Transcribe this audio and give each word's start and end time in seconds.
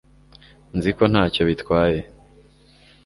nzi 0.77 0.91
ko 0.97 1.03
ntacyo 1.11 1.41
bitwaye 1.49 1.99